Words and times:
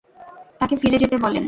তাকে 0.59 0.75
ফিরে 0.77 0.97
যেতে 0.97 1.15
বলেন। 1.17 1.39